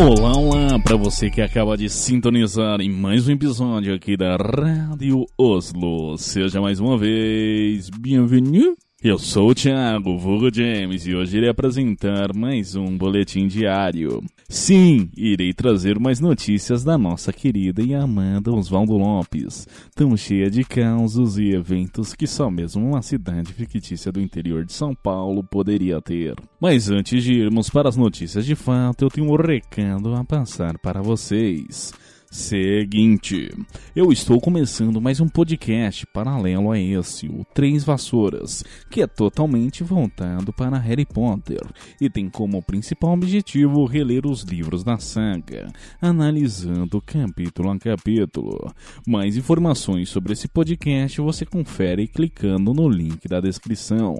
[0.00, 5.24] Olá, olá, para você que acaba de sintonizar em mais um episódio aqui da Rádio
[5.38, 6.18] Oslo.
[6.18, 8.76] Seja mais uma vez bem-vindo.
[9.00, 14.24] Eu sou o Thiago Vulgo James e hoje irei apresentar mais um boletim diário.
[14.48, 20.64] Sim, irei trazer mais notícias da nossa querida e amada Oswaldo Lopes, tão cheia de
[20.64, 26.02] causos e eventos que só mesmo uma cidade fictícia do interior de São Paulo poderia
[26.02, 26.34] ter.
[26.60, 30.76] Mas antes de irmos para as notícias de fato, eu tenho um recado a passar
[30.76, 31.92] para vocês.
[32.30, 33.50] Seguinte,
[33.96, 39.82] eu estou começando mais um podcast paralelo a esse, o Três Vassouras, que é totalmente
[39.82, 41.66] voltado para Harry Potter
[41.98, 48.74] e tem como principal objetivo reler os livros da saga, analisando capítulo a capítulo.
[49.06, 54.14] Mais informações sobre esse podcast você confere clicando no link da descrição.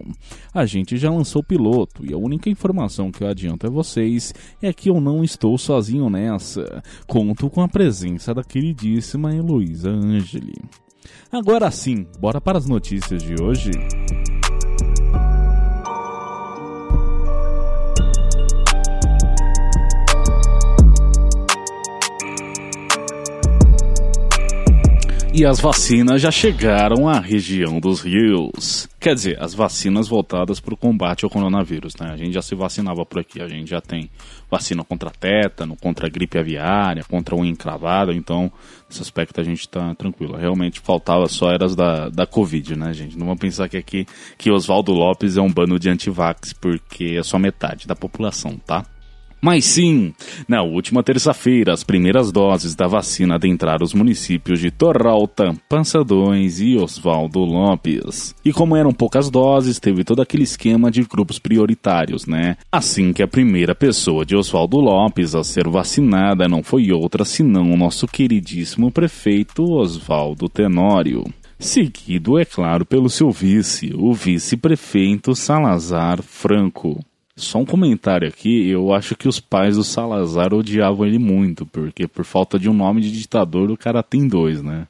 [0.55, 4.33] A gente já lançou o piloto e a única informação que eu adianto a vocês
[4.62, 6.83] é que eu não estou sozinho nessa.
[7.06, 10.55] Conto com a presença presença da queridíssima Heloísa Angeli.
[11.33, 13.73] Agora sim, bora para as notícias de hoje.
[25.39, 28.89] E as vacinas já chegaram à região dos rios.
[28.98, 32.11] Quer dizer, as vacinas voltadas para o combate ao coronavírus, né?
[32.11, 34.11] A gente já se vacinava por aqui, a gente já tem
[34.50, 38.50] vacina contra tétano, contra gripe aviária, contra o encravado, então
[38.91, 40.36] nesse aspecto a gente está tranquilo.
[40.36, 43.17] Realmente faltava só eras da, da Covid, né, gente?
[43.17, 47.23] Não vamos pensar que aqui que Oswaldo Lopes é um bando de antivax, porque é
[47.23, 48.84] só metade da população, tá?
[49.41, 50.12] Mas sim,
[50.48, 56.77] na última terça-feira, as primeiras doses da vacina adentraram os municípios de Torralta, Pançadões e
[56.77, 58.35] Oswaldo Lopes.
[58.45, 62.57] E como eram poucas doses, teve todo aquele esquema de grupos prioritários, né?
[62.70, 67.73] Assim que a primeira pessoa de Oswaldo Lopes a ser vacinada não foi outra senão
[67.73, 71.24] o nosso queridíssimo prefeito Oswaldo Tenório
[71.58, 77.05] seguido, é claro, pelo seu vice, o vice-prefeito Salazar Franco.
[77.39, 82.07] Só um comentário aqui, eu acho que os pais do Salazar odiavam ele muito, porque
[82.07, 84.87] por falta de um nome de ditador o cara tem dois, né?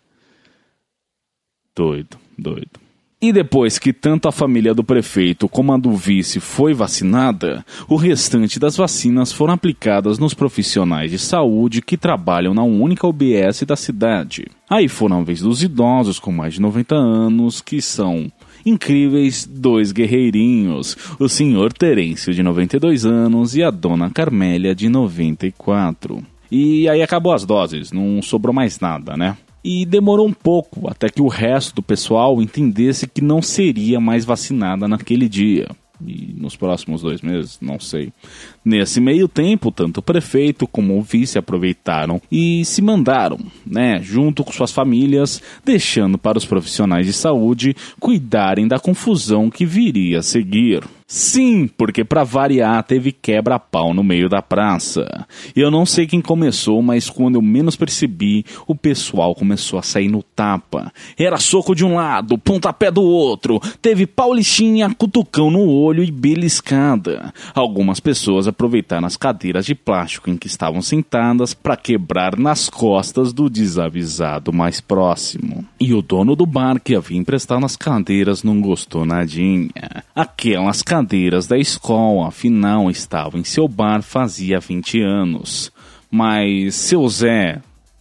[1.77, 2.89] Doido, doido.
[3.21, 7.97] E depois que tanto a família do prefeito como a do vice foi vacinada, o
[7.97, 13.75] restante das vacinas foram aplicadas nos profissionais de saúde que trabalham na única UBS da
[13.75, 14.47] cidade.
[14.71, 18.31] Aí foram a vez dos idosos com mais de 90 anos, que são
[18.65, 26.23] incríveis dois guerreirinhos, o senhor Terêncio de 92 anos e a dona Carmélia de 94.
[26.51, 29.37] E aí acabou as doses, não sobrou mais nada, né?
[29.63, 34.25] E demorou um pouco até que o resto do pessoal entendesse que não seria mais
[34.25, 35.69] vacinada naquele dia
[36.07, 38.13] e nos próximos dois meses, não sei.
[38.65, 44.45] Nesse meio tempo, tanto o prefeito como o vice aproveitaram e se mandaram, né, junto
[44.45, 50.23] com suas famílias, deixando para os profissionais de saúde cuidarem da confusão que viria a
[50.23, 50.83] seguir.
[51.11, 55.27] Sim, porque para variar teve quebra-pau no meio da praça.
[55.57, 60.11] Eu não sei quem começou, mas quando eu menos percebi, o pessoal começou a sair
[60.11, 60.93] no tapa.
[61.19, 67.33] Era soco de um lado, pontapé do outro, teve paulistinha, cutucão no olho e beliscada.
[67.55, 73.33] Algumas pessoas aproveitaram as cadeiras de plástico em que estavam sentadas para quebrar nas costas
[73.33, 75.65] do desavisado mais próximo.
[75.81, 79.71] E o dono do bar que havia emprestado as cadeiras não gostou nadinha.
[80.15, 85.73] Aquelas cadeiras cadeiras da escola, afinal estavam em seu bar fazia 20 anos.
[86.11, 87.61] Mas seu Zé,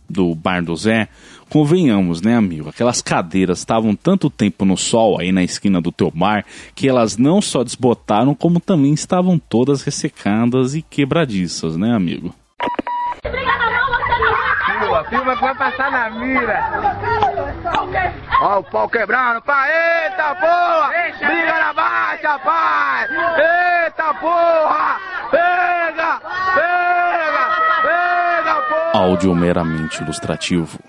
[0.10, 1.08] do bar do Zé,
[1.48, 2.70] convenhamos, né, amigo?
[2.70, 6.44] Aquelas cadeiras estavam tanto tempo no sol aí na esquina do teu bar
[6.74, 12.34] que elas não só desbotaram, como também estavam todas ressecadas e quebradiças, né, amigo?
[14.66, 17.47] Filma, filma que vai passar na mira.
[18.42, 19.70] Ó o pau quebrando, pai.
[19.72, 20.90] Eita porra!
[21.20, 23.08] Briga na baixa, pai!
[23.86, 24.98] Eita porra!
[25.32, 26.22] Pega!
[26.56, 27.46] Pega!
[27.82, 28.92] Pega, porra!
[28.94, 30.80] Áudio meramente ilustrativo.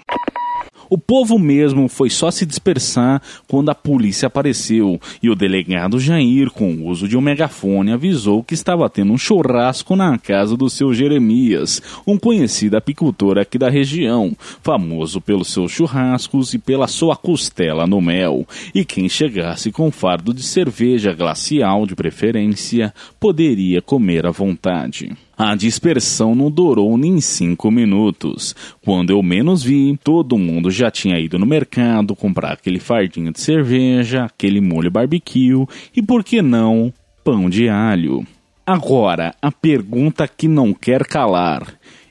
[0.90, 6.50] O povo mesmo foi só se dispersar quando a polícia apareceu e o delegado Jair,
[6.50, 10.70] com o uso de um megafone, avisou que estava tendo um churrasco na casa do
[10.70, 17.16] seu Jeremias, um conhecido apicultor aqui da região, famoso pelos seus churrascos e pela sua
[17.16, 18.46] costela no mel.
[18.74, 25.16] E quem chegasse com fardo de cerveja glacial de preferência poderia comer à vontade.
[25.38, 28.56] A dispersão não durou nem cinco minutos.
[28.84, 33.40] Quando eu menos vi, todo mundo já tinha ido no mercado comprar aquele fardinho de
[33.40, 35.64] cerveja, aquele molho barbecue
[35.94, 36.92] e, por que não,
[37.22, 38.26] pão de alho.
[38.66, 41.62] Agora, a pergunta que não quer calar.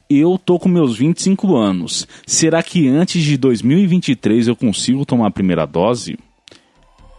[0.10, 2.08] Eu tô com meus 25 anos.
[2.26, 6.18] Será que antes de 2023 eu consigo tomar a primeira dose?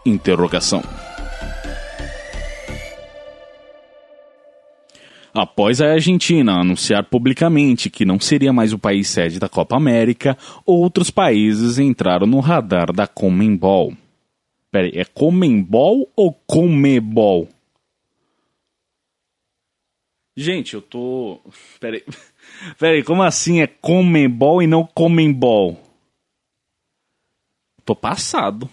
[0.06, 0.82] Interrogação.
[5.40, 10.36] Após a Argentina anunciar publicamente que não seria mais o país sede da Copa América,
[10.66, 13.92] outros países entraram no radar da Comembol.
[14.68, 17.48] Peraí, é Comembol ou Comebol?
[20.36, 21.40] Gente, eu tô.
[21.78, 22.02] Peraí.
[22.76, 25.80] Peraí, como assim é Comembol e não Comembol?
[27.84, 28.68] Tô passado.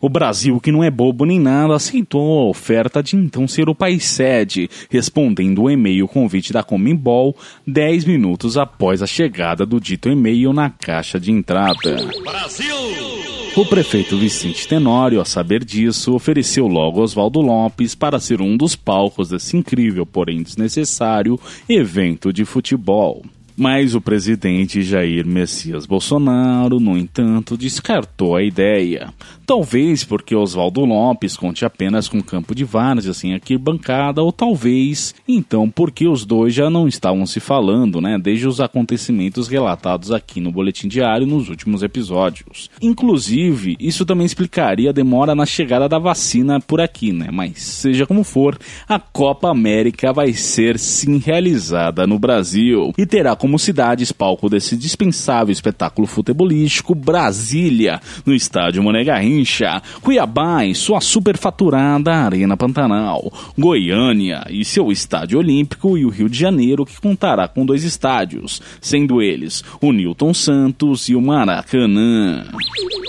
[0.00, 3.74] O Brasil, que não é bobo nem nada, aceitou a oferta de então ser o
[3.74, 7.36] país sede, respondendo o e-mail convite da Comembol
[7.66, 11.96] 10 minutos após a chegada do dito e-mail na caixa de entrada.
[12.24, 13.20] Brasil!
[13.56, 18.76] O prefeito Vicente Tenório, a saber disso, ofereceu logo Oswaldo Lopes para ser um dos
[18.76, 21.38] palcos desse incrível, porém desnecessário,
[21.68, 23.22] evento de futebol.
[23.60, 29.12] Mas o presidente Jair Messias Bolsonaro, no entanto, descartou a ideia.
[29.44, 35.68] Talvez porque Oswaldo Lopes conte apenas com campo de várzea sem arquibancada, ou talvez, então,
[35.68, 40.52] porque os dois já não estavam se falando, né, desde os acontecimentos relatados aqui no
[40.52, 42.70] Boletim Diário nos últimos episódios.
[42.80, 48.06] Inclusive, isso também explicaria a demora na chegada da vacina por aqui, né, mas seja
[48.06, 48.56] como for,
[48.88, 54.76] a Copa América vai ser sim realizada no Brasil e terá como cidades palco desse
[54.76, 64.44] dispensável espetáculo futebolístico Brasília, no estádio Mané Garrincha, Cuiabá e sua superfaturada Arena Pantanal, Goiânia
[64.50, 69.22] e seu estádio olímpico e o Rio de Janeiro que contará com dois estádios, sendo
[69.22, 72.44] eles o Newton Santos e o Maracanã.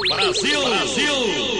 [0.09, 0.61] Brasil!
[0.63, 1.50] Brasil!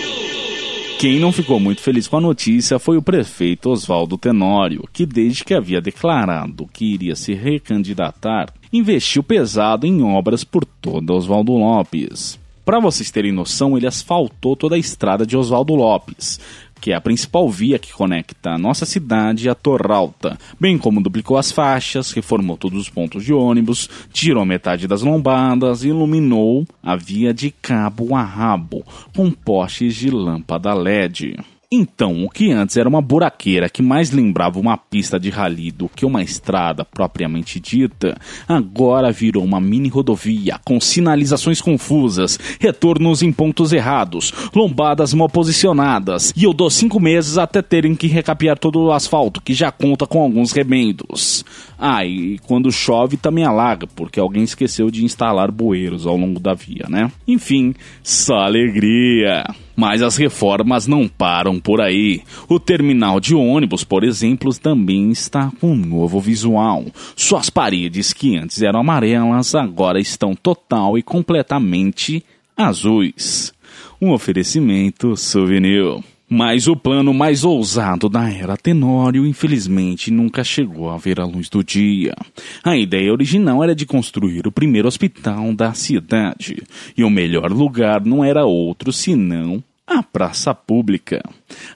[1.01, 5.43] Quem não ficou muito feliz com a notícia foi o prefeito Oswaldo Tenório, que desde
[5.43, 12.39] que havia declarado que iria se recandidatar, investiu pesado em obras por toda Oswaldo Lopes.
[12.63, 16.39] Para vocês terem noção, ele asfaltou toda a estrada de Oswaldo Lopes,
[16.81, 21.37] que é a principal via que conecta a nossa cidade à Torralta, bem como duplicou
[21.37, 26.95] as faixas, reformou todos os pontos de ônibus, tirou metade das lombadas e iluminou a
[26.95, 28.83] via de cabo a rabo,
[29.15, 31.37] com postes de lâmpada LED.
[31.73, 35.87] Então, o que antes era uma buraqueira que mais lembrava uma pista de rally do
[35.87, 43.31] que uma estrada propriamente dita, agora virou uma mini rodovia com sinalizações confusas, retornos em
[43.31, 48.77] pontos errados, lombadas mal posicionadas, e eu dou cinco meses até terem que recapear todo
[48.77, 51.45] o asfalto, que já conta com alguns remendos.
[51.83, 56.53] Ah, e quando chove também alaga, porque alguém esqueceu de instalar bueiros ao longo da
[56.53, 57.11] via, né?
[57.27, 57.73] Enfim,
[58.03, 59.43] só alegria.
[59.75, 62.21] Mas as reformas não param por aí.
[62.47, 66.85] O terminal de ônibus, por exemplo, também está com um novo visual.
[67.15, 72.23] Suas paredes, que antes eram amarelas, agora estão total e completamente
[72.55, 73.51] azuis.
[73.99, 76.03] Um oferecimento souvenir.
[76.33, 81.49] Mas o plano mais ousado da era Tenório, infelizmente, nunca chegou a ver a luz
[81.49, 82.15] do dia.
[82.63, 86.63] A ideia original era de construir o primeiro hospital da cidade.
[86.97, 91.21] E o melhor lugar não era outro senão a praça pública.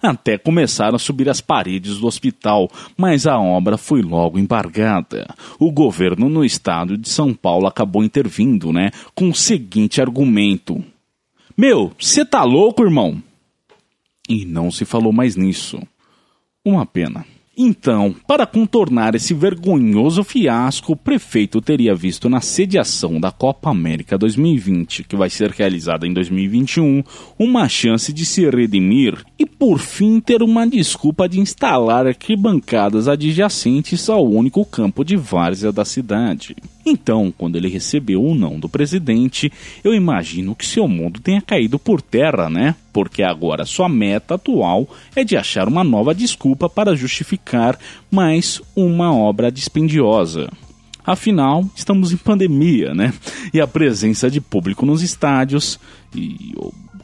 [0.01, 5.36] Até começaram a subir as paredes do hospital, mas a obra foi logo embargada.
[5.60, 10.82] O governo no estado de São Paulo acabou intervindo, né, com o seguinte argumento:
[11.58, 13.22] Meu, você tá louco, irmão?
[14.27, 15.79] E não se falou mais nisso.
[16.63, 17.25] Uma pena.
[17.58, 24.17] Então, para contornar esse vergonhoso fiasco, o prefeito teria visto na sediação da Copa América
[24.17, 27.01] 2020, que vai ser realizada em 2021,
[27.39, 34.10] uma chance de se redimir e, por fim, ter uma desculpa de instalar arquibancadas adjacentes
[34.10, 36.58] ao único campo de várzea da cidade.
[36.86, 39.51] Então, quando ele recebeu o não do presidente,
[39.84, 42.75] eu imagino que seu mundo tenha caído por terra, né?
[42.94, 47.77] Porque agora sua meta atual é de achar uma nova desculpa para justificar
[48.12, 50.50] mais uma obra dispendiosa.
[51.04, 53.13] Afinal, estamos em pandemia, né?
[53.54, 55.80] E a presença de público nos estádios
[56.15, 56.54] e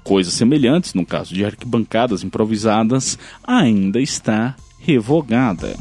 [0.04, 5.76] coisas semelhantes, no caso de arquibancadas improvisadas, ainda está revogada.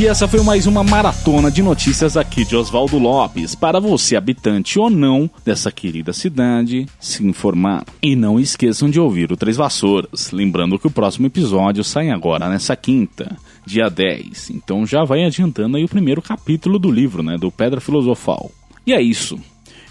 [0.00, 4.78] E essa foi mais uma maratona de notícias aqui de Oswaldo Lopes, para você, habitante
[4.78, 7.84] ou não dessa querida cidade, se informar.
[8.02, 12.48] E não esqueçam de ouvir o Três Vassouras, lembrando que o próximo episódio sai agora
[12.48, 14.48] nessa quinta, dia 10.
[14.52, 18.50] Então já vai adiantando aí o primeiro capítulo do livro, né, do Pedra Filosofal.
[18.86, 19.38] E é isso.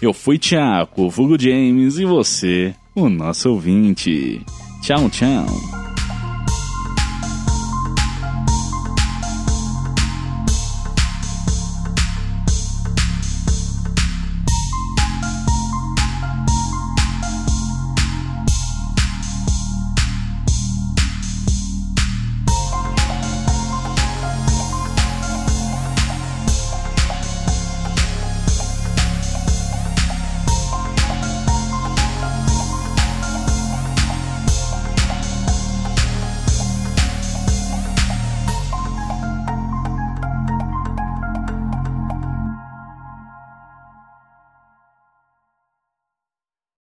[0.02, 4.44] Eu fui Tiago, Fugo James e você, o nosso ouvinte.
[4.82, 5.89] Tchau, tchau.